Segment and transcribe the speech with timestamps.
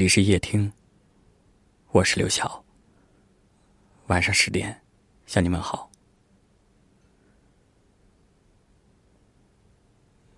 [0.00, 0.72] 里是夜听，
[1.90, 2.64] 我是刘晓。
[4.06, 4.74] 晚上十点，
[5.26, 5.90] 向你们好。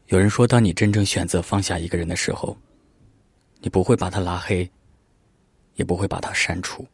[0.06, 2.58] 有人说，当你真正选择放下一个人的时候，
[3.60, 4.68] 你不会把他拉黑，
[5.76, 6.84] 也不会把他删除，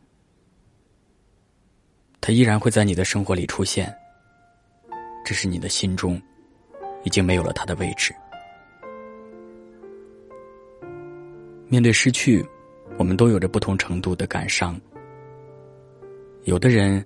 [2.20, 3.90] 他依然会在你的生活里出现，
[5.24, 6.20] 只是你的心中
[7.02, 8.14] 已经没有了他的位置。
[11.70, 12.46] 面对失去，
[12.98, 14.78] 我们都有着不同程度的感伤。
[16.45, 17.04] 有的人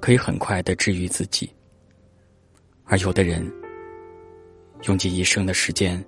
[0.00, 1.48] 可以很快的治愈自己，
[2.84, 3.48] 而有的人
[4.88, 6.04] 用尽一生的时间，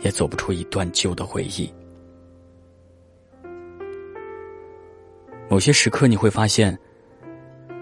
[0.00, 1.72] 也走不出一段旧的回忆。
[5.48, 6.78] 某些时刻，你会发现，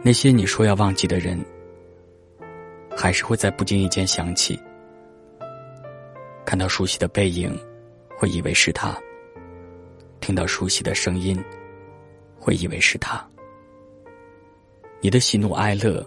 [0.02, 1.44] 那些你说要忘记的人，
[2.96, 4.56] 还是会在不经意间想起，
[6.44, 7.52] 看到熟悉的背影。
[8.18, 8.98] 会以为是他，
[10.20, 11.42] 听到熟悉的声音，
[12.38, 13.24] 会以为是他。
[15.00, 16.04] 你的喜怒哀乐，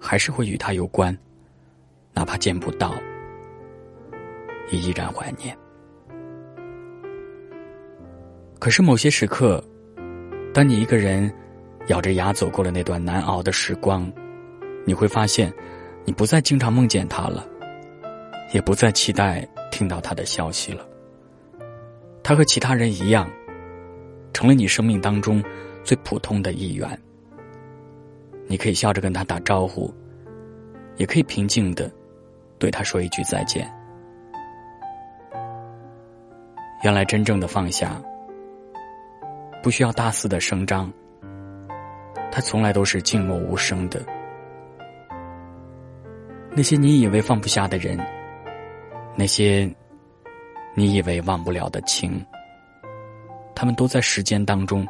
[0.00, 1.16] 还是会与他有关，
[2.12, 2.94] 哪怕见不到，
[4.70, 5.56] 也依然怀念。
[8.58, 9.62] 可是某些时刻，
[10.52, 11.32] 当你一个人
[11.88, 14.10] 咬着牙走过了那段难熬的时光，
[14.86, 15.52] 你会发现，
[16.04, 17.46] 你不再经常梦见他了，
[18.54, 20.88] 也不再期待听到他的消息了。
[22.24, 23.30] 他和其他人一样，
[24.32, 25.44] 成了你生命当中
[25.84, 26.98] 最普通的一员。
[28.46, 29.92] 你可以笑着跟他打招呼，
[30.96, 31.92] 也可以平静的
[32.58, 33.70] 对他说一句再见。
[36.82, 38.02] 原来真正的放下，
[39.62, 40.90] 不需要大肆的声张，
[42.32, 44.02] 它从来都是静默无声的。
[46.56, 47.98] 那些你以为放不下的人，
[49.14, 49.70] 那些。
[50.76, 52.24] 你以为忘不了的情，
[53.54, 54.86] 他们都在时间当中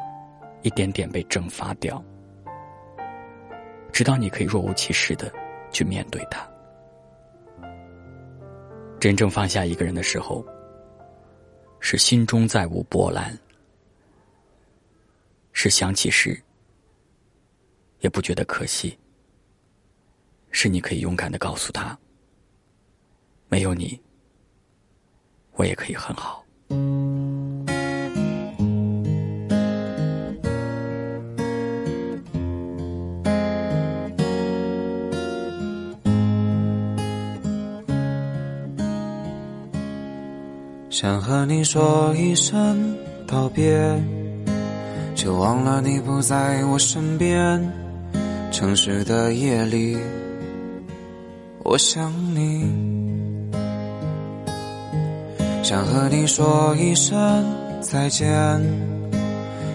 [0.63, 2.03] 一点点被蒸发掉，
[3.91, 5.31] 直到你可以若无其事的
[5.71, 6.43] 去面对他。
[8.99, 10.43] 真正放下一个人的时候，
[11.79, 13.37] 是心中再无波澜，
[15.53, 16.41] 是想起时
[17.99, 18.97] 也不觉得可惜，
[20.49, 21.95] 是你可以勇敢的告诉他，
[23.49, 24.01] 没有你。
[25.55, 26.43] 我也可以很好。
[40.89, 42.95] 想和你说一声
[43.27, 43.77] 道别，
[45.13, 47.61] 却忘了你不在我身边。
[48.49, 49.97] 城市的夜里，
[51.63, 53.04] 我想你。
[55.65, 57.43] 想和你说一声
[57.81, 58.29] 再见，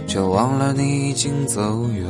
[0.06, 2.06] 却忘了你已经走远。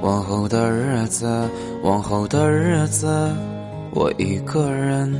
[0.00, 1.46] 往后的日子，
[1.82, 3.06] 往后的日子，
[3.92, 5.14] 我一个人。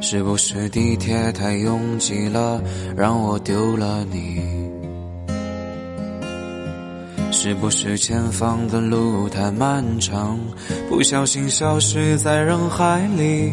[0.00, 2.60] 是不是地铁太拥挤了，
[2.96, 4.42] 让我丢了你？
[7.30, 10.36] 是不是前方的路太漫长，
[10.88, 13.52] 不小心消失在人海里？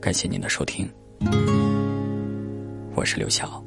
[0.00, 0.90] 感谢您的收听，
[2.94, 3.62] 我是刘晓。